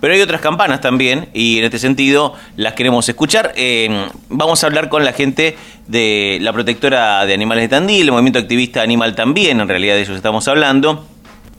Pero 0.00 0.14
hay 0.14 0.20
otras 0.20 0.40
campanas 0.40 0.80
también 0.80 1.28
y 1.32 1.58
en 1.58 1.64
este 1.64 1.78
sentido 1.78 2.34
las 2.56 2.74
queremos 2.74 3.08
escuchar. 3.08 3.52
Eh, 3.56 4.08
vamos 4.28 4.62
a 4.62 4.66
hablar 4.66 4.88
con 4.88 5.04
la 5.04 5.12
gente 5.12 5.56
de 5.86 6.38
la 6.40 6.52
protectora 6.52 7.24
de 7.26 7.34
animales 7.34 7.64
de 7.64 7.68
Tandil, 7.68 8.06
el 8.06 8.12
movimiento 8.12 8.38
activista 8.38 8.82
animal 8.82 9.14
también, 9.14 9.60
en 9.60 9.68
realidad 9.68 9.94
de 9.94 10.02
ellos 10.02 10.16
estamos 10.16 10.46
hablando, 10.48 11.06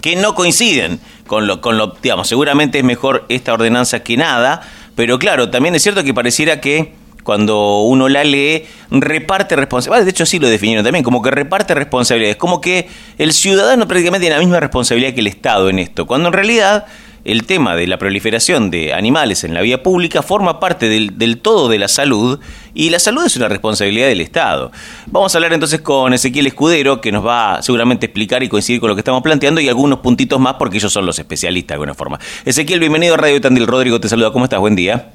que 0.01 0.15
no 0.15 0.35
coinciden 0.35 0.99
con 1.25 1.47
lo, 1.47 1.61
con 1.61 1.77
lo, 1.77 1.95
digamos, 2.01 2.27
seguramente 2.27 2.77
es 2.77 2.83
mejor 2.83 3.25
esta 3.29 3.53
ordenanza 3.53 4.03
que 4.03 4.17
nada, 4.17 4.61
pero 4.95 5.19
claro, 5.19 5.49
también 5.49 5.75
es 5.75 5.83
cierto 5.83 6.03
que 6.03 6.13
pareciera 6.13 6.61
que 6.61 6.93
cuando 7.27 7.81
uno 7.81 8.07
la 8.07 8.23
lee, 8.23 8.63
reparte 8.89 9.57
responsabilidades. 9.57 10.05
De 10.05 10.11
hecho, 10.11 10.25
sí 10.25 10.39
lo 10.39 10.47
definieron 10.47 10.85
también, 10.85 11.03
como 11.03 11.21
que 11.21 11.29
reparte 11.29 11.73
responsabilidades. 11.73 12.37
Como 12.37 12.61
que 12.61 12.87
el 13.17 13.33
ciudadano 13.33 13.85
prácticamente 13.85 14.21
tiene 14.21 14.37
la 14.37 14.39
misma 14.39 14.61
responsabilidad 14.61 15.13
que 15.13 15.19
el 15.19 15.27
Estado 15.27 15.67
en 15.67 15.79
esto. 15.79 16.07
Cuando 16.07 16.29
en 16.29 16.33
realidad 16.33 16.85
el 17.27 17.45
tema 17.45 17.75
de 17.75 17.87
la 17.87 17.97
proliferación 17.97 18.71
de 18.71 18.93
animales 18.93 19.43
en 19.43 19.53
la 19.53 19.61
vía 19.61 19.83
pública 19.83 20.21
forma 20.21 20.61
parte 20.61 20.87
del, 20.87 21.37
todo 21.39 21.67
de 21.67 21.77
la 21.77 21.89
salud 21.89 22.39
y 22.73 22.89
la 22.89 22.99
salud 22.99 23.25
es 23.25 23.35
una 23.35 23.49
responsabilidad 23.49 24.07
del 24.07 24.21
Estado. 24.21 24.71
Vamos 25.07 25.35
a 25.35 25.37
hablar 25.37 25.51
entonces 25.51 25.81
con 25.81 26.13
Ezequiel 26.13 26.47
Escudero, 26.47 27.01
que 27.01 27.11
nos 27.11 27.25
va 27.25 27.61
seguramente 27.61 28.05
a 28.05 28.07
explicar 28.07 28.43
y 28.43 28.49
coincidir 28.49 28.79
con 28.79 28.89
lo 28.89 28.95
que 28.95 29.01
estamos 29.01 29.21
planteando 29.21 29.59
y 29.59 29.67
algunos 29.67 29.99
puntitos 29.99 30.39
más 30.39 30.53
porque 30.53 30.77
ellos 30.77 30.93
son 30.93 31.05
los 31.05 31.19
especialistas 31.19 31.69
de 31.69 31.73
alguna 31.73 31.93
forma. 31.93 32.17
Ezequiel, 32.45 32.79
bienvenido 32.79 33.15
a 33.15 33.17
Radio 33.17 33.41
Tandil. 33.41 33.67
Rodrigo 33.67 33.99
te 33.99 34.07
saluda. 34.07 34.31
¿Cómo 34.31 34.45
estás? 34.45 34.61
Buen 34.61 34.77
día. 34.77 35.11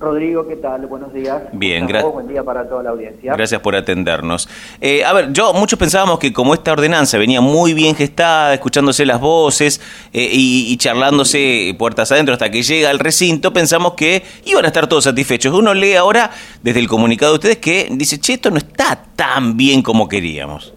Rodrigo, 0.00 0.48
¿qué 0.48 0.56
tal? 0.56 0.86
Buenos 0.86 1.12
días. 1.12 1.42
Bien, 1.52 1.86
gracias. 1.86 2.10
Buen 2.10 2.26
día 2.26 2.42
para 2.42 2.66
toda 2.66 2.82
la 2.82 2.88
audiencia. 2.88 3.34
Gracias 3.34 3.60
por 3.60 3.76
atendernos. 3.76 4.48
Eh, 4.80 5.04
a 5.04 5.12
ver, 5.12 5.30
yo, 5.34 5.52
muchos 5.52 5.78
pensábamos 5.78 6.18
que 6.18 6.32
como 6.32 6.54
esta 6.54 6.72
ordenanza 6.72 7.18
venía 7.18 7.42
muy 7.42 7.74
bien 7.74 7.94
gestada, 7.94 8.54
escuchándose 8.54 9.04
las 9.04 9.20
voces 9.20 9.78
eh, 10.14 10.26
y, 10.32 10.74
charlándose 10.78 11.76
puertas 11.78 12.10
adentro 12.12 12.32
hasta 12.32 12.50
que 12.50 12.62
llega 12.62 12.88
al 12.88 12.98
recinto, 12.98 13.52
pensamos 13.52 13.92
que 13.92 14.22
iban 14.46 14.64
a 14.64 14.68
estar 14.68 14.86
todos 14.86 15.04
satisfechos. 15.04 15.54
Uno 15.54 15.74
lee 15.74 15.96
ahora 15.96 16.30
desde 16.62 16.80
el 16.80 16.88
comunicado 16.88 17.32
de 17.32 17.36
ustedes 17.36 17.58
que 17.58 17.88
dice, 17.90 18.18
che, 18.18 18.32
esto 18.32 18.50
no 18.50 18.56
está 18.56 19.04
tan 19.14 19.58
bien 19.58 19.82
como 19.82 20.08
queríamos. 20.08 20.72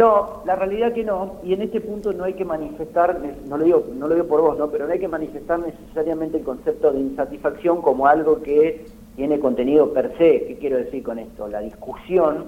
No, 0.00 0.40
la 0.46 0.56
realidad 0.56 0.94
que 0.94 1.04
no, 1.04 1.40
y 1.44 1.52
en 1.52 1.60
este 1.60 1.78
punto 1.78 2.14
no 2.14 2.24
hay 2.24 2.32
que 2.32 2.46
manifestar, 2.46 3.20
no 3.46 3.58
lo 3.58 3.64
digo, 3.66 3.84
no 3.94 4.08
lo 4.08 4.14
digo 4.14 4.26
por 4.28 4.40
vos, 4.40 4.56
¿no? 4.56 4.70
pero 4.70 4.86
no 4.86 4.94
hay 4.94 4.98
que 4.98 5.08
manifestar 5.08 5.58
necesariamente 5.58 6.38
el 6.38 6.42
concepto 6.42 6.90
de 6.90 7.00
insatisfacción 7.00 7.82
como 7.82 8.06
algo 8.06 8.40
que 8.40 8.86
tiene 9.14 9.38
contenido 9.38 9.92
per 9.92 10.16
se. 10.16 10.46
¿Qué 10.46 10.56
quiero 10.58 10.78
decir 10.78 11.02
con 11.02 11.18
esto? 11.18 11.48
La 11.48 11.60
discusión, 11.60 12.46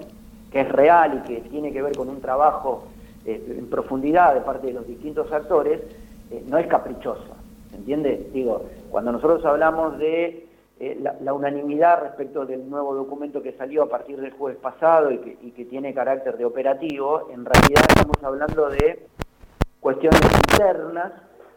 que 0.51 0.61
es 0.61 0.69
real 0.71 1.21
y 1.23 1.27
que 1.27 1.41
tiene 1.41 1.71
que 1.71 1.83
ver 1.83 1.95
con 1.95 2.09
un 2.09 2.21
trabajo 2.21 2.85
eh, 3.23 3.55
en 3.55 3.67
profundidad 3.67 4.33
de 4.33 4.41
parte 4.41 4.65
de 4.65 4.73
los 4.73 4.87
distintos 4.87 5.31
actores, 5.31 5.79
eh, 6.31 6.43
no 6.47 6.57
es 6.57 6.65
caprichosa. 6.65 7.35
¿Se 7.69 7.75
entiende? 7.75 8.31
Digo, 8.33 8.63
cuando 8.89 9.11
nosotros 9.11 9.45
hablamos 9.45 9.99
de 9.99 10.42
eh, 10.79 10.99
la, 10.99 11.33
unanimidad 11.33 12.01
respecto 12.01 12.45
del 12.45 12.67
nuevo 12.69 12.95
documento 12.95 13.41
que 13.41 13.53
salió 13.53 13.83
a 13.83 13.89
partir 13.89 14.19
del 14.19 14.31
jueves 14.31 14.59
pasado 14.59 15.11
y 15.11 15.19
que, 15.51 15.65
tiene 15.65 15.93
carácter 15.93 16.37
de 16.37 16.45
operativo, 16.45 17.29
en 17.31 17.45
realidad 17.45 17.85
estamos 17.87 18.23
hablando 18.23 18.69
de 18.69 19.05
cuestiones 19.79 20.21
internas 20.51 21.13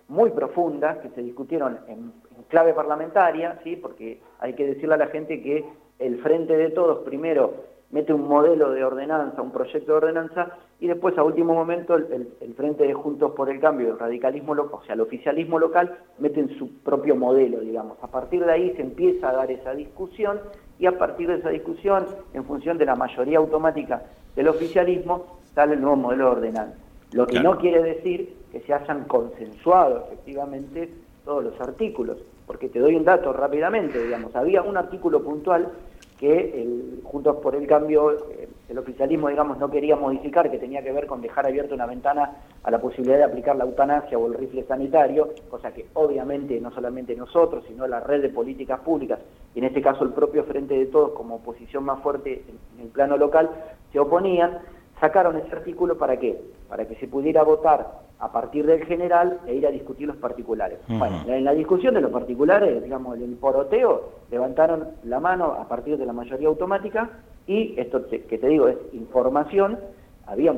muy 0.09 0.31
profundas 0.31 0.99
que 0.99 1.09
se 1.11 1.23
discutieron 1.23 1.79
en, 1.89 2.13
en, 2.37 2.43
clave 2.49 2.75
parlamentaria, 2.75 3.59
¿sí? 3.65 3.77
porque 3.77 4.21
hay 4.39 4.53
que 4.53 4.67
decirle 4.67 4.95
a 4.95 4.99
la 4.99 5.09
gente 5.09 5.43
que 5.43 5.65
el 5.99 6.19
Frente 6.23 6.57
de 6.57 6.71
Todos 6.71 6.99
primero 7.05 7.65
mete 7.91 8.13
un 8.13 8.29
modelo 8.29 8.71
de 8.71 8.85
ordenanza, 8.85 9.43
un 9.43 9.51
proyecto 9.51 9.93
de 9.93 9.99
ordenanza, 9.99 10.57
y 10.79 10.89
después 10.89 11.17
a 11.17 11.23
último 11.23 11.55
momento 11.55 11.95
el, 11.95 12.55
Frente 12.55 12.87
de 12.87 12.93
Juntos 12.93 13.33
por 13.33 13.49
el 13.49 13.61
Cambio, 13.61 13.91
el 13.91 13.99
radicalismo 13.99 14.55
local, 14.55 14.81
o 14.83 14.85
sea, 14.85 14.95
el 14.95 15.01
oficialismo 15.01 15.59
local, 15.59 15.99
meten 16.19 16.57
su 16.59 16.71
propio 16.81 17.17
modelo, 17.17 17.61
digamos. 17.61 17.97
A 18.03 18.09
partir 18.09 18.45
de 18.45 18.53
ahí 18.53 18.75
se 18.77 18.83
empieza 18.83 19.31
a 19.31 19.33
dar 19.33 19.51
esa 19.51 19.75
discusión 19.75 20.41
y 20.79 20.87
a 20.87 20.99
partir 20.99 21.29
de 21.29 21.37
esa 21.37 21.49
discusión, 21.49 22.07
en 22.35 22.45
función 22.45 22.77
de 22.77 22.85
la 22.85 22.95
mayoría 22.95 23.39
automática 23.39 24.03
del 24.35 24.49
oficialismo, 24.49 25.39
sale 25.55 25.75
el 25.75 25.81
nuevo 25.81 25.97
modelo 25.97 26.25
de 26.27 26.31
ordenanza. 26.31 26.79
Lo 27.13 27.27
que 27.27 27.41
no 27.41 27.57
quiere 27.57 27.83
decir 27.83 28.35
que 28.53 28.61
se 28.61 28.75
hayan 28.75 29.05
consensuado 29.05 30.05
efectivamente 30.07 30.91
todos 31.25 31.45
los 31.45 31.61
artículos, 31.61 32.19
porque 32.47 32.69
te 32.69 32.79
doy 32.79 32.95
un 32.95 33.05
dato 33.05 33.33
rápidamente, 33.33 34.03
digamos, 34.03 34.37
había 34.37 34.63
un 34.63 34.77
artículo 34.77 35.23
puntual 35.23 35.73
que 36.19 36.63
el, 36.63 37.01
Juntos 37.05 37.37
por 37.37 37.55
el 37.55 37.67
Cambio, 37.67 38.13
eh, 38.31 38.49
el 38.69 38.79
oficialismo, 38.79 39.29
digamos, 39.29 39.59
no 39.59 39.71
quería 39.71 39.97
modificar, 39.97 40.51
que 40.51 40.59
tenía 40.59 40.83
que 40.83 40.93
ver 40.93 41.07
con 41.07 41.21
dejar 41.21 41.47
abierta 41.47 41.75
una 41.75 41.87
ventana 41.87 42.37
a 42.63 42.71
la 42.71 42.81
posibilidad 42.81 43.19
de 43.19 43.25
aplicar 43.25 43.57
la 43.57 43.65
eutanasia 43.65 44.19
o 44.19 44.27
el 44.27 44.35
rifle 44.35 44.65
sanitario, 44.65 45.31
cosa 45.51 45.73
que 45.73 45.87
obviamente 45.95 46.61
no 46.61 46.71
solamente 46.73 47.15
nosotros, 47.15 47.65
sino 47.69 47.87
la 47.87 48.01
red 48.01 48.23
de 48.23 48.31
políticas 48.31 48.81
públicas, 48.81 49.21
y 49.55 49.59
en 49.59 49.67
este 49.67 49.83
caso 49.83 50.05
el 50.05 50.13
propio 50.13 50.45
Frente 50.45 50.75
de 50.75 50.87
Todos 50.87 51.13
como 51.13 51.37
oposición 51.37 51.85
más 51.85 52.03
fuerte 52.03 52.45
en 52.49 52.81
el 52.81 52.89
plano 52.89 53.17
local, 53.17 53.51
se 53.93 54.01
oponían, 54.01 54.59
sacaron 55.01 55.37
ese 55.37 55.55
artículo 55.55 55.99
para 55.99 56.19
qué? 56.19 56.41
Para 56.69 56.87
que 56.87 56.97
se 56.97 57.07
pudiera 57.09 57.43
votar 57.43 58.06
a 58.19 58.33
partir 58.33 58.67
del 58.67 58.85
general 58.85 59.41
e 59.47 59.55
ir 59.55 59.67
a 59.67 59.71
discutir 59.71 60.07
los 60.07 60.17
particulares. 60.17 60.79
Bueno, 60.89 61.17
en 61.27 61.45
la 61.45 61.53
discusión 61.53 61.95
de 61.95 62.01
los 62.01 62.11
particulares, 62.11 62.83
digamos, 62.83 63.19
el 63.19 63.35
poroteo, 63.35 64.11
levantaron 64.31 64.89
la 65.05 65.21
mano 65.21 65.53
a 65.53 65.69
partir 65.69 65.99
de 65.99 66.07
la 66.07 66.13
mayoría 66.13 66.49
automática 66.49 67.11
y 67.47 67.75
esto 67.79 68.07
que 68.09 68.39
te 68.39 68.49
digo 68.49 68.69
es 68.69 68.77
información, 68.93 69.79
había 70.27 70.55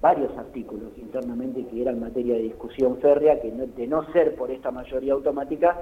varios 0.00 0.36
artículos 0.38 0.90
internamente 0.96 1.66
que 1.66 1.82
eran 1.82 2.00
materia 2.00 2.34
de 2.34 2.42
discusión 2.42 2.98
férrea, 2.98 3.40
que 3.40 3.50
de 3.50 3.86
no 3.86 4.04
ser 4.12 4.34
por 4.36 4.50
esta 4.50 4.70
mayoría 4.70 5.14
automática 5.14 5.76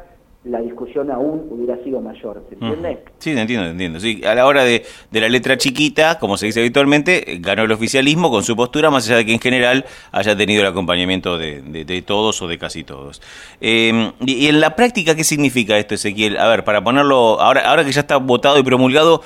la 0.45 0.61
discusión 0.61 1.11
aún 1.11 1.47
hubiera 1.51 1.83
sido 1.83 2.01
mayor, 2.01 2.45
¿se 2.49 2.55
entiende? 2.55 2.99
Sí, 3.19 3.35
te 3.35 3.41
entiendo, 3.41 3.65
te 3.65 3.71
entiendo. 3.71 4.01
Sí, 4.01 4.23
a 4.25 4.35
la 4.35 4.47
hora 4.47 4.63
de, 4.63 4.85
de, 5.11 5.21
la 5.21 5.29
letra 5.29 5.57
chiquita, 5.57 6.19
como 6.19 6.37
se 6.37 6.47
dice 6.47 6.61
habitualmente, 6.61 7.39
ganó 7.41 7.63
el 7.63 7.73
oficialismo 7.73 8.31
con 8.31 8.45
su 8.45 8.55
postura, 8.55 8.91
más 8.91 9.07
allá 9.07 9.17
de 9.17 9.27
que 9.27 9.33
en 9.33 9.41
general 9.41 9.87
haya 10.13 10.37
tenido 10.37 10.61
el 10.61 10.69
acompañamiento 10.69 11.39
de, 11.39 11.63
de, 11.63 12.03
todos 12.03 12.43
o 12.43 12.49
de 12.49 12.59
casi 12.59 12.85
todos. 12.85 13.23
Em, 13.61 14.13
y, 14.27 14.47
en 14.49 14.61
la 14.61 14.77
práctica, 14.77 15.15
¿qué 15.15 15.25
significa 15.25 15.79
esto, 15.79 15.95
Ezequiel? 15.95 16.37
A 16.37 16.47
ver, 16.49 16.65
para 16.65 16.85
ponerlo, 16.85 17.41
ahora, 17.41 17.63
ahora 17.63 17.85
que 17.85 17.93
ya 17.93 18.01
está 18.01 18.19
votado 18.19 18.59
y 18.59 18.63
promulgado, 18.63 19.23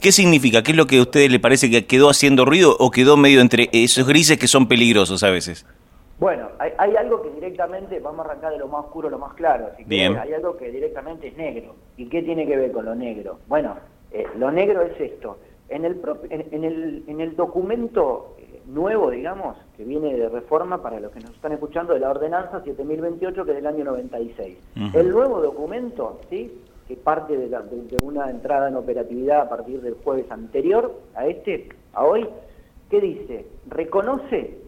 ¿Qué 0.00 0.10
significa? 0.10 0.64
¿Qué 0.64 0.72
es 0.72 0.76
lo 0.76 0.88
que 0.88 0.98
a 0.98 1.02
ustedes 1.02 1.30
le 1.30 1.38
parece 1.38 1.70
que 1.70 1.86
quedó 1.86 2.10
haciendo 2.10 2.44
ruido 2.44 2.76
o 2.80 2.90
quedó 2.90 3.16
medio 3.16 3.40
entre 3.40 3.70
esos 3.72 4.04
grises 4.04 4.36
que 4.36 4.48
son 4.48 4.66
peligrosos 4.66 5.22
a 5.22 5.30
veces? 5.30 5.64
Bueno, 6.22 6.50
hay, 6.60 6.94
algo 6.94 7.20
que 7.20 7.30
directamente, 7.30 7.98
vamos 7.98 8.24
a 8.24 8.30
arrancar 8.30 8.52
de 8.52 8.58
lo 8.58 8.68
más 8.68 8.84
oscuro 8.84 9.08
a 9.08 9.10
lo 9.10 9.18
más 9.18 9.34
claro, 9.34 9.70
así 9.74 9.84
que 9.84 10.02
hay 10.02 10.32
algo 10.32 10.56
que 10.56 10.70
directamente 10.70 11.26
es 11.26 11.36
negro. 11.36 11.74
¿Y 11.96 12.08
qué 12.08 12.22
tiene 12.22 12.46
que 12.46 12.56
ver 12.56 12.70
con 12.70 12.84
lo 12.84 12.94
negro? 12.94 13.40
Bueno, 13.48 13.74
eh, 14.12 14.24
lo 14.38 14.52
negro 14.52 14.82
es 14.82 15.00
esto. 15.00 15.38
En 15.68 15.84
el, 15.84 16.00
en, 16.30 16.62
el, 16.62 17.02
en 17.08 17.20
el 17.20 17.34
documento 17.34 18.36
eh, 18.38 18.62
nuevo, 18.66 19.10
digamos, 19.10 19.56
que 19.76 19.82
viene 19.82 20.16
de 20.16 20.28
reforma 20.28 20.80
para 20.80 21.00
los 21.00 21.10
que 21.10 21.18
nos 21.18 21.30
están 21.30 21.50
escuchando, 21.50 21.92
de 21.92 21.98
la 21.98 22.10
ordenanza 22.10 22.62
7028, 22.62 23.44
que 23.44 23.50
es 23.50 23.56
del 23.56 23.66
año 23.66 23.82
96. 23.82 24.58
El 24.94 25.10
nuevo 25.10 25.40
documento, 25.40 26.20
¿sí? 26.30 26.56
que 26.86 26.94
parte 26.94 27.36
de, 27.36 27.48
de, 27.48 27.96
una 28.00 28.30
entrada 28.30 28.68
en 28.68 28.76
operatividad 28.76 29.40
a 29.40 29.48
partir 29.48 29.80
del 29.80 29.94
jueves 29.94 30.30
anterior 30.30 31.00
a 31.16 31.26
este, 31.26 31.68
a 31.94 32.04
hoy, 32.04 32.28
¿qué 32.88 33.00
dice? 33.00 33.44
Reconoce 33.68 34.61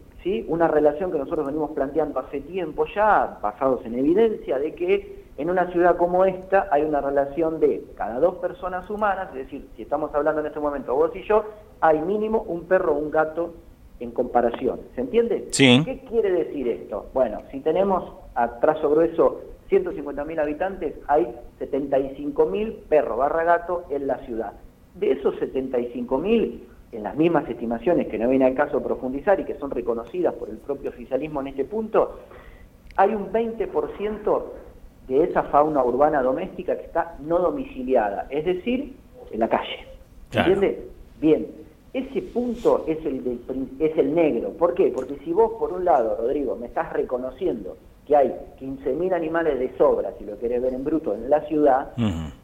una 0.49 0.69
relación 0.69 1.13
que 1.13 1.19
nosotros 1.19 1.47
venimos 1.47 1.73
planteando 1.73 2.19
hace 2.19 2.41
tiempo 2.41 2.87
ya, 2.95 3.39
basados 3.43 3.85
en 3.85 3.99
evidencia, 3.99 4.59
de 4.59 4.75
que 4.75 5.25
en 5.37 5.51
una 5.51 5.71
ciudad 5.71 5.97
como 5.97 6.25
esta 6.25 6.69
hay 6.71 6.83
una 6.83 7.01
relación 7.01 7.61
de 7.61 7.85
cada 7.97 8.21
dos 8.21 8.37
personas 8.37 8.89
humanas, 8.89 9.29
es 9.31 9.47
decir, 9.47 9.67
si 9.77 9.83
estamos 9.83 10.15
hablando 10.15 10.41
en 10.41 10.47
este 10.47 10.61
momento 10.61 10.95
vos 10.95 11.11
y 11.15 11.23
yo, 11.25 11.45
hay 11.81 12.01
mínimo 12.01 12.43
un 12.43 12.65
perro 12.65 12.95
o 12.95 12.99
un 12.99 13.11
gato 13.11 13.55
en 14.01 14.11
comparación. 14.13 14.81
¿Se 14.95 15.01
entiende? 15.01 15.49
Sí. 15.51 15.83
¿Qué 15.85 16.01
quiere 16.01 16.33
decir 16.33 16.69
esto? 16.69 17.07
Bueno, 17.13 17.43
si 17.51 17.61
tenemos 17.61 18.13
a 18.35 18.61
trazo 18.61 18.91
grueso 18.91 19.41
150.000 19.71 20.41
habitantes, 20.41 20.95
hay 21.07 21.35
75.000 21.61 22.77
perro 22.89 23.17
barra 23.17 23.45
gato 23.45 23.85
en 23.91 24.07
la 24.07 24.19
ciudad. 24.19 24.53
De 24.95 25.13
esos 25.13 25.35
75.000, 25.37 26.61
en 26.95 27.03
las 27.03 27.17
mismas 27.17 27.49
estimaciones 27.49 28.07
que 28.09 28.19
no 28.19 28.29
viene 28.29 28.45
al 28.45 28.55
caso 28.55 28.83
profundizar 28.83 29.41
y 29.41 29.45
que 29.45 29.55
son 29.57 29.71
reconocidas 29.71 30.35
por 30.35 30.49
el 30.49 30.59
propio 30.59 30.91
oficialismo 30.91 31.41
en 31.41 31.49
este 31.49 31.65
punto, 31.65 32.21
hay 32.97 33.15
un 33.15 33.33
20% 33.33 34.43
de 35.09 35.25
esa 35.25 35.43
fauna 35.45 35.85
urbana 35.85 36.23
doméstica 36.23 36.77
que 36.77 36.85
está 36.85 37.17
no 37.21 37.39
domiciliada, 37.39 38.27
es 38.31 38.45
decir, 38.45 38.97
en 39.31 39.41
la 39.41 39.49
calle. 39.49 39.87
¿Entiende? 40.33 40.89
Bien, 41.21 41.47
ese 41.93 42.23
punto 42.23 42.85
es 42.87 43.05
el, 43.05 43.41
es 43.79 43.99
el 43.99 44.15
negro. 44.15 44.51
¿Por 44.51 44.75
qué? 44.75 44.93
Porque 44.95 45.17
si 45.25 45.33
vos, 45.33 45.53
por 45.59 45.73
un 45.73 45.85
lado, 45.85 46.17
Rodrigo, 46.17 46.57
me 46.57 46.67
estás 46.67 46.93
reconociendo 46.93 47.77
que 48.07 48.15
hay 48.15 48.35
15.000 48.61 49.15
animales 49.15 49.59
de 49.59 49.77
sobra, 49.79 50.13
si 50.19 50.25
lo 50.25 50.39
querés 50.39 50.61
ver 50.61 50.75
en 50.75 50.85
bruto, 50.85 51.15
en 51.15 51.31
la 51.31 51.41
ciudad, 51.43 51.93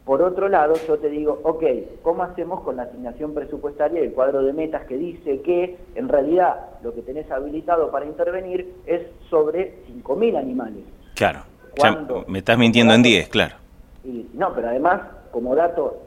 por 0.04 0.22
otro 0.22 0.48
lado 0.48 0.74
yo 0.88 0.98
te 0.98 1.10
digo, 1.10 1.40
ok, 1.44 1.62
¿cómo 2.02 2.22
hacemos 2.22 2.62
con 2.62 2.76
la 2.76 2.84
asignación 2.84 3.34
presupuestaria 3.34 4.00
y 4.00 4.04
el 4.04 4.12
cuadro 4.12 4.42
de 4.42 4.52
metas 4.54 4.86
que 4.86 4.96
dice 4.96 5.42
que 5.42 5.76
en 5.94 6.08
realidad 6.08 6.56
lo 6.82 6.94
que 6.94 7.02
tenés 7.02 7.30
habilitado 7.30 7.90
para 7.90 8.06
intervenir 8.06 8.74
es 8.86 9.02
sobre 9.28 9.84
5.000 10.02 10.38
animales? 10.38 10.84
Claro. 11.14 11.40
cuando... 11.76 12.24
me 12.26 12.38
estás 12.38 12.56
mintiendo 12.56 12.94
en 12.94 13.02
10, 13.02 13.28
claro. 13.28 13.56
Y, 14.02 14.30
no, 14.32 14.54
pero 14.54 14.68
además, 14.68 15.02
como 15.30 15.54
dato 15.54 15.98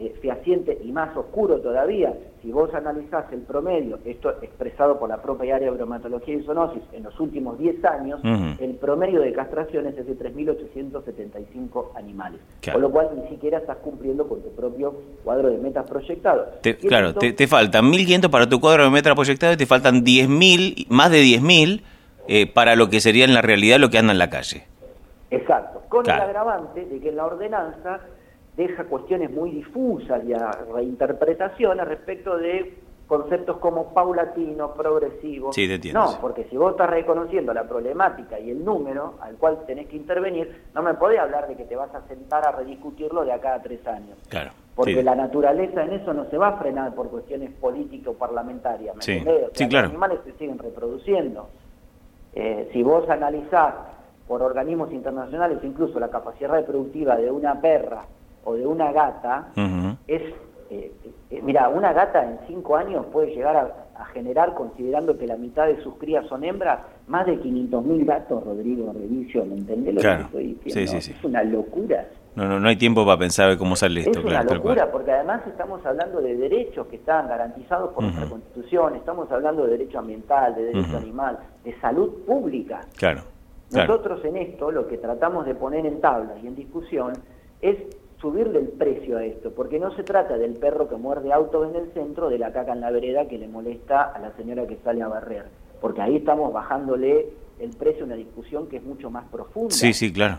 eh, 0.00 0.14
fehaciente 0.20 0.78
y 0.84 0.90
más 0.90 1.16
oscuro 1.16 1.60
todavía, 1.60 2.12
si 2.46 2.52
vos 2.52 2.72
analizás 2.74 3.24
el 3.32 3.40
promedio, 3.40 3.98
esto 4.04 4.30
expresado 4.40 5.00
por 5.00 5.08
la 5.08 5.20
propia 5.20 5.56
área 5.56 5.68
de 5.68 5.76
bromatología 5.76 6.36
y 6.36 6.44
zoonosis, 6.44 6.82
en 6.92 7.02
los 7.02 7.18
últimos 7.18 7.58
10 7.58 7.84
años, 7.84 8.20
el 8.60 8.76
promedio 8.76 9.20
de 9.20 9.32
castraciones 9.32 9.98
es 9.98 10.06
de 10.06 10.16
3.875 10.16 11.88
animales. 11.96 12.40
Con 12.72 12.80
lo 12.80 12.90
cual 12.92 13.10
ni 13.20 13.28
siquiera 13.30 13.58
estás 13.58 13.78
cumpliendo 13.78 14.28
con 14.28 14.42
tu 14.42 14.54
propio 14.54 14.94
cuadro 15.24 15.50
de 15.50 15.58
metas 15.58 15.90
proyectados. 15.90 16.46
claro, 16.82 17.14
te, 17.14 17.48
faltan 17.48 17.86
1.500 17.86 18.30
para 18.30 18.48
tu 18.48 18.60
cuadro 18.60 18.84
de 18.84 18.90
metas 18.90 19.16
proyectados 19.16 19.56
y 19.56 19.58
te 19.58 19.66
faltan 19.66 20.04
10.000, 20.04 20.86
más 20.88 21.10
de 21.10 21.22
10.000 21.22 21.82
eh, 22.28 22.46
para 22.46 22.76
lo 22.76 22.88
que 22.88 23.00
sería 23.00 23.24
en 23.24 23.34
la 23.34 23.42
realidad 23.42 23.80
lo 23.80 23.90
que 23.90 23.98
anda 23.98 24.12
en 24.12 24.20
la 24.20 24.30
calle. 24.30 24.68
Exacto, 25.32 25.82
con 25.88 26.08
el 26.08 26.12
agravante 26.12 26.84
de 26.84 27.00
que 27.00 27.08
en 27.08 27.16
la 27.16 27.26
ordenanza 27.26 27.98
deja 28.56 28.84
cuestiones 28.84 29.30
muy 29.30 29.50
difusas 29.50 30.24
y 30.24 30.32
a 30.32 30.50
reinterpretaciones 30.72 31.86
respecto 31.86 32.36
de 32.38 32.74
conceptos 33.06 33.58
como 33.58 33.94
paulatino, 33.94 34.74
progresivo. 34.74 35.52
Sí, 35.52 35.68
no, 35.92 36.18
porque 36.20 36.44
si 36.50 36.56
vos 36.56 36.72
estás 36.72 36.90
reconociendo 36.90 37.54
la 37.54 37.64
problemática 37.64 38.38
y 38.38 38.50
el 38.50 38.64
número 38.64 39.14
al 39.20 39.36
cual 39.36 39.64
tenés 39.66 39.86
que 39.86 39.96
intervenir, 39.96 40.64
no 40.74 40.82
me 40.82 40.94
podés 40.94 41.20
hablar 41.20 41.46
de 41.46 41.56
que 41.56 41.64
te 41.64 41.76
vas 41.76 41.94
a 41.94 42.06
sentar 42.08 42.46
a 42.46 42.52
rediscutirlo 42.52 43.24
de 43.24 43.32
acá 43.32 43.54
a 43.54 43.62
tres 43.62 43.86
años. 43.86 44.18
Claro. 44.28 44.50
Porque 44.74 45.02
la 45.02 45.14
naturaleza 45.14 45.84
en 45.84 45.92
eso 45.92 46.12
no 46.12 46.28
se 46.28 46.36
va 46.36 46.48
a 46.48 46.58
frenar 46.58 46.94
por 46.94 47.08
cuestiones 47.08 47.50
políticas 47.52 48.08
o 48.08 48.18
parlamentarias. 48.18 48.96
¿me 48.96 49.02
sí. 49.02 49.24
sí, 49.52 49.68
claro. 49.68 49.86
Los 49.86 49.92
animales 49.92 50.18
se 50.24 50.32
siguen 50.32 50.58
reproduciendo. 50.58 51.48
Eh, 52.34 52.68
si 52.72 52.82
vos 52.82 53.08
analizás 53.08 53.74
por 54.28 54.42
organismos 54.42 54.92
internacionales 54.92 55.58
incluso 55.62 55.98
la 56.00 56.10
capacidad 56.10 56.50
reproductiva 56.50 57.16
de 57.16 57.30
una 57.30 57.58
perra 57.60 58.04
o 58.46 58.54
de 58.54 58.64
una 58.64 58.92
gata, 58.92 59.48
es, 60.06 60.22
eh, 60.70 60.92
eh, 61.30 61.40
mira, 61.42 61.68
una 61.68 61.92
gata 61.92 62.22
en 62.22 62.38
cinco 62.46 62.76
años 62.76 63.04
puede 63.12 63.34
llegar 63.34 63.56
a, 63.56 64.04
generar, 64.12 64.54
considerando 64.54 65.18
que 65.18 65.26
la 65.26 65.36
mitad 65.36 65.66
de 65.66 65.82
sus 65.82 65.94
crías 65.96 66.26
son 66.28 66.44
hembras, 66.44 66.80
más 67.08 67.26
de 67.26 67.40
500.000 67.40 68.04
gatos, 68.04 68.44
Rodrigo 68.44 68.92
Revicio, 68.92 69.44
¿me 69.44 69.56
entendés 69.56 69.94
lo 69.94 70.00
que 70.00 70.22
estoy 70.22 70.58
diciendo? 70.64 70.96
Es 70.96 71.24
una 71.24 71.42
locura. 71.42 72.06
No, 72.36 72.46
no, 72.46 72.60
no 72.60 72.68
hay 72.68 72.76
tiempo 72.76 73.04
para 73.04 73.18
pensar 73.18 73.56
cómo 73.58 73.74
sale 73.74 74.00
esto. 74.00 74.20
Es 74.20 74.24
una 74.24 74.42
locura, 74.42 74.90
porque 74.92 75.10
además 75.10 75.42
estamos 75.46 75.84
hablando 75.84 76.20
de 76.20 76.36
derechos 76.36 76.86
que 76.86 76.96
están 76.96 77.26
garantizados 77.26 77.92
por 77.92 78.04
nuestra 78.04 78.28
Constitución, 78.28 78.94
estamos 78.94 79.30
hablando 79.32 79.64
de 79.64 79.72
derecho 79.72 79.98
ambiental, 79.98 80.54
de 80.54 80.64
derecho 80.66 80.96
animal, 80.96 81.38
de 81.64 81.78
salud 81.80 82.10
pública. 82.26 82.82
Claro. 82.96 83.22
Nosotros 83.72 84.24
en 84.24 84.36
esto 84.36 84.70
lo 84.70 84.86
que 84.86 84.98
tratamos 84.98 85.46
de 85.46 85.54
poner 85.54 85.84
en 85.84 86.00
tabla 86.00 86.34
y 86.42 86.46
en 86.46 86.54
discusión 86.54 87.12
es 87.60 87.76
subirle 88.20 88.60
el 88.60 88.68
precio 88.68 89.18
a 89.18 89.24
esto, 89.24 89.50
porque 89.50 89.78
no 89.78 89.94
se 89.94 90.02
trata 90.02 90.38
del 90.38 90.54
perro 90.54 90.88
que 90.88 90.96
muerde 90.96 91.32
auto 91.32 91.64
en 91.64 91.76
el 91.76 91.92
centro, 91.92 92.28
de 92.28 92.38
la 92.38 92.52
caca 92.52 92.72
en 92.72 92.80
la 92.80 92.90
vereda 92.90 93.26
que 93.26 93.38
le 93.38 93.48
molesta 93.48 94.02
a 94.02 94.18
la 94.18 94.32
señora 94.36 94.66
que 94.66 94.78
sale 94.82 95.02
a 95.02 95.08
barrer, 95.08 95.44
porque 95.80 96.00
ahí 96.00 96.16
estamos 96.16 96.52
bajándole 96.52 97.26
el 97.58 97.70
precio 97.70 98.02
a 98.02 98.06
una 98.06 98.16
discusión 98.16 98.68
que 98.68 98.78
es 98.78 98.82
mucho 98.82 99.10
más 99.10 99.24
profunda. 99.28 99.74
Sí, 99.74 99.92
sí, 99.92 100.12
claro. 100.12 100.38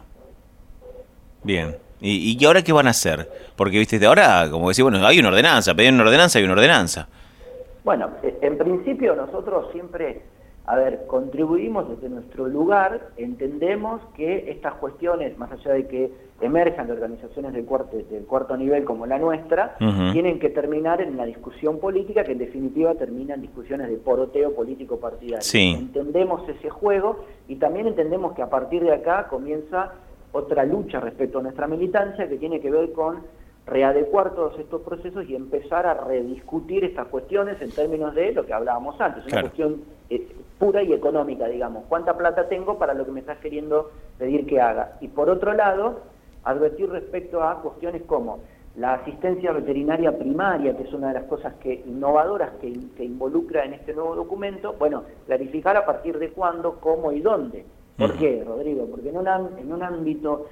Bien. 1.44 1.76
¿Y, 2.00 2.38
¿Y 2.40 2.46
ahora 2.46 2.62
qué 2.62 2.74
van 2.74 2.88
a 2.88 2.92
hacer? 2.92 3.28
Porque, 3.56 3.80
viste, 3.80 4.04
ahora, 4.06 4.48
como 4.52 4.70
decís, 4.70 4.84
bueno, 4.84 5.06
hay 5.06 5.20
una 5.20 5.30
ordenanza, 5.30 5.74
pedían 5.74 5.96
una 5.96 6.04
ordenanza, 6.04 6.38
hay 6.40 6.46
una 6.46 6.54
ordenanza. 6.54 7.08
Bueno, 7.84 8.10
en 8.22 8.58
principio 8.58 9.16
nosotros 9.16 9.72
siempre 9.72 10.22
a 10.70 10.76
ver, 10.76 11.06
contribuimos 11.08 11.88
desde 11.88 12.10
nuestro 12.10 12.46
lugar, 12.46 13.12
entendemos 13.16 14.02
que 14.18 14.52
estas 14.52 14.74
cuestiones, 14.74 15.38
más 15.38 15.50
allá 15.50 15.72
de 15.72 15.88
que 15.88 16.12
emerjan 16.42 16.88
de 16.88 16.94
organizaciones 16.94 17.54
del 17.54 17.64
cuarto, 17.64 17.96
del 17.96 18.26
cuarto 18.26 18.58
nivel 18.58 18.84
como 18.84 19.06
la 19.06 19.18
nuestra, 19.18 19.78
tienen 20.12 20.40
que 20.40 20.50
terminar 20.50 21.02
en 21.02 21.14
una 21.14 21.24
discusión 21.24 21.80
política 21.80 22.26
que 22.26 22.34
en 22.34 22.40
definitiva 22.40 22.94
termina 22.96 23.36
en 23.36 23.44
discusiones 23.44 23.90
de 23.90 23.96
poroteo 23.96 24.54
político 24.54 25.00
partidario. 25.00 25.40
Entendemos 25.54 26.48
ese 26.50 26.70
juego 26.70 27.24
y 27.48 27.56
también 27.56 27.88
entendemos 27.88 28.34
que 28.34 28.42
a 28.42 28.50
partir 28.50 28.84
de 28.84 28.94
acá 28.94 29.30
comienza 29.30 29.94
otra 30.34 30.66
lucha 30.66 31.00
respecto 31.00 31.40
a 31.40 31.44
nuestra 31.44 31.68
militancia 31.68 32.28
que 32.28 32.36
tiene 32.36 32.60
que 32.60 32.70
ver 32.70 32.92
con 32.92 33.22
readecuar 33.68 34.34
todos 34.34 34.58
estos 34.58 34.82
procesos 34.82 35.30
y 35.30 35.36
empezar 35.36 35.86
a 35.86 35.94
rediscutir 35.94 36.86
estas 36.86 37.08
cuestiones 37.08 37.62
en 37.62 37.72
términos 37.72 38.16
de 38.16 38.32
lo 38.32 38.46
que 38.46 38.54
hablábamos 38.54 39.00
antes, 39.00 39.26
una 39.26 39.42
cuestión 39.42 39.82
eh, 40.10 40.26
pura 40.58 40.82
y 40.82 40.94
económica, 40.94 41.48
digamos, 41.48 41.84
cuánta 41.90 42.18
plata 42.18 42.48
tengo 42.48 42.78
para 42.80 42.94
lo 42.94 43.06
que 43.06 43.12
me 43.12 43.20
estás 43.20 43.38
queriendo 43.40 43.92
pedir 44.18 44.46
que 44.46 44.62
haga. 44.62 44.98
Y 45.02 45.10
por 45.10 45.30
otro 45.30 45.54
lado, 45.54 46.00
advertir 46.46 46.90
respecto 46.90 47.44
a 47.44 47.62
cuestiones 47.62 48.04
como 48.04 48.40
la 48.78 48.94
asistencia 48.94 49.52
veterinaria 49.52 50.18
primaria, 50.18 50.78
que 50.78 50.84
es 50.84 50.94
una 50.94 51.10
de 51.10 51.16
las 51.16 51.24
cosas 51.24 51.56
que 51.56 51.84
innovadoras 51.86 52.52
que, 52.62 52.74
que 52.96 53.04
involucra 53.04 53.66
en 53.66 53.74
este 53.74 53.94
nuevo 53.94 54.16
documento, 54.16 54.76
bueno, 54.80 55.04
clarificar 55.26 55.76
a 55.76 55.86
partir 55.86 56.18
de 56.20 56.30
cuándo, 56.30 56.80
cómo 56.80 57.12
y 57.12 57.20
dónde. 57.20 57.66
¿Por 57.98 58.14
qué, 58.14 58.44
Rodrigo? 58.46 58.86
Porque 58.86 59.10
en 59.10 59.18
un, 59.18 59.28
en 59.28 59.74
un 59.74 59.82
ámbito 59.82 60.46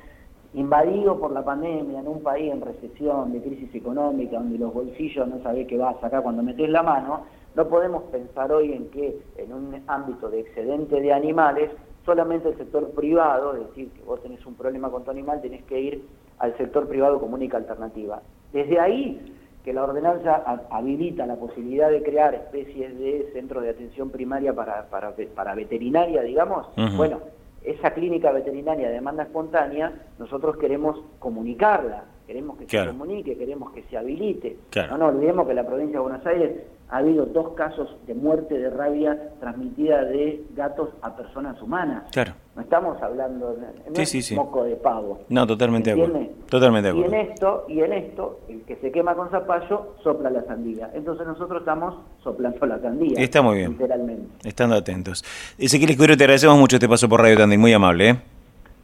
invadido 0.56 1.20
por 1.20 1.32
la 1.32 1.44
pandemia, 1.44 2.00
en 2.00 2.08
un 2.08 2.24
país 2.24 2.52
en 2.52 2.62
recesión, 2.62 3.34
de 3.34 3.42
crisis 3.42 3.74
económica, 3.76 4.38
donde 4.38 4.58
los 4.58 4.74
bolsillos 4.74 5.28
no 5.28 5.42
sabés 5.44 5.68
qué 5.68 5.78
vas 5.78 5.98
a 5.98 6.02
sacar 6.02 6.24
cuando 6.24 6.42
metes 6.44 6.70
la 6.70 6.82
mano, 6.82 7.26
no 7.56 7.68
podemos 7.68 8.04
pensar 8.04 8.52
hoy 8.52 8.74
en 8.74 8.90
que 8.90 9.20
en 9.38 9.54
un 9.54 9.84
ámbito 9.88 10.30
de 10.30 10.40
excedente 10.42 11.00
de 11.00 11.14
animales, 11.14 11.72
solamente 12.06 12.50
el 12.50 12.58
sector 12.58 12.90
privado, 12.92 13.54
es 13.56 13.68
decir, 13.68 13.90
que 13.92 14.02
vos 14.04 14.22
tenés 14.22 14.46
un 14.46 14.56
problema 14.56 14.90
con 14.90 15.04
tu 15.04 15.12
animal, 15.12 15.42
tenés 15.42 15.64
que 15.64 15.80
ir 15.80 16.06
al 16.40 16.56
sector 16.58 16.88
privado 16.88 17.20
como 17.20 17.36
única 17.36 17.58
alternativa. 17.58 18.22
Desde 18.54 18.80
ahí 18.80 19.36
que 19.64 19.74
la 19.74 19.84
ordenanza 19.84 20.44
habilita 20.70 21.26
la 21.26 21.36
posibilidad 21.36 21.90
de 21.90 22.04
crear 22.04 22.36
especies 22.36 22.98
de 23.00 23.30
centros 23.34 23.64
de 23.64 23.72
atención 23.72 24.12
primaria 24.12 24.54
para, 24.54 24.86
para, 24.90 25.14
para 25.34 25.56
veterinaria, 25.56 26.22
digamos, 26.22 26.68
bueno, 26.96 27.20
esa 27.66 27.92
clínica 27.92 28.32
veterinaria 28.32 28.88
de 28.88 28.94
demanda 28.94 29.24
espontánea, 29.24 29.92
nosotros 30.20 30.58
queremos 30.58 31.00
comunicarla, 31.20 32.04
queremos 32.26 32.58
que 32.58 32.68
se 32.68 32.88
comunique, 32.88 33.38
queremos 33.38 33.72
que 33.72 33.84
se 33.84 33.98
habilite. 33.98 34.58
No 34.90 34.98
nos 34.98 35.16
olvidemos 35.16 35.46
que 35.46 35.52
en 35.52 35.56
la 35.56 35.66
provincia 35.66 35.98
de 35.98 36.04
Buenos 36.04 36.26
Aires 36.26 36.52
ha 36.90 36.98
habido 36.98 37.26
dos 37.26 37.54
casos 37.56 37.96
de 38.06 38.14
muerte 38.14 38.58
de 38.58 38.70
rabia 38.70 39.32
transmitida 39.40 40.04
de 40.04 40.44
gatos 40.56 40.90
a 41.02 41.16
personas 41.16 41.60
humanas. 41.62 42.04
Claro. 42.12 42.34
No 42.56 42.62
estamos 42.62 43.02
hablando 43.02 43.58
de 43.90 44.06
sí, 44.06 44.36
moco 44.36 44.64
de 44.64 44.76
pavo. 44.76 45.20
No, 45.30 45.48
totalmente 45.48 45.94
de 45.94 46.02
acuerdo. 46.02 46.28
Totalmente 46.48 46.88
de 46.88 46.92
acuerdo. 46.92 47.16
Y 47.16 47.20
en 47.20 47.32
esto, 47.32 47.66
y 47.68 47.80
en 47.82 47.94
esto, 47.94 48.40
el 48.48 48.62
que 48.62 48.76
se 48.78 48.92
quema 48.92 49.16
con 49.16 49.30
zapallo 49.30 49.96
sopla 50.04 50.30
la 50.30 50.44
sandía. 50.44 50.92
Entonces 50.94 51.26
nosotros 51.26 51.62
estamos 51.62 51.96
soplando 52.24 52.66
la 52.66 52.80
sandía. 52.80 53.20
Está 53.22 53.42
muy 53.42 53.58
bien. 53.58 53.72
Literalmente. 53.72 54.48
Estando 54.48 54.76
atentos. 54.76 55.24
Ezequiel 55.58 55.92
Escudero, 55.92 56.16
te 56.16 56.24
agradecemos 56.24 56.58
mucho 56.58 56.76
este 56.76 56.88
paso 56.88 57.10
por 57.10 57.22
Radio 57.22 57.38
Tandil, 57.38 57.60
muy 57.60 57.74
amable. 57.74 58.10
¿eh? 58.10 58.35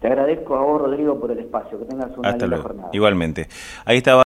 Te 0.01 0.08
agradezco 0.08 0.55
a 0.55 0.62
vos, 0.63 0.81
Rodrigo, 0.81 1.20
por 1.20 1.29
el 1.31 1.38
espacio. 1.38 1.77
Que 1.77 1.86
tengas 1.86 2.17
una 2.17 2.29
Hasta 2.29 2.48
luego. 2.48 2.63
jornada. 2.63 2.89
Igualmente. 2.91 3.48
Ahí 3.86 3.98
estaba. 3.98 4.20